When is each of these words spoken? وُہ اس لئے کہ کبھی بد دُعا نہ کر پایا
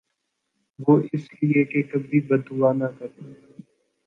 وُہ 0.83 0.93
اس 1.13 1.23
لئے 1.47 1.63
کہ 1.71 1.79
کبھی 1.89 2.19
بد 2.27 2.41
دُعا 2.47 2.71
نہ 2.79 2.87
کر 2.97 3.09
پایا 3.15 3.39